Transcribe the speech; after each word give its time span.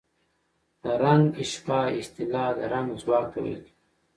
د 0.81 0.83
رنګ 1.03 1.23
اشباع 1.41 1.87
اصطلاح 2.01 2.49
د 2.57 2.59
رنګ 2.73 2.89
ځواک 3.01 3.25
ته 3.31 3.37
ویل 3.43 3.61
کېږي. 3.65 3.71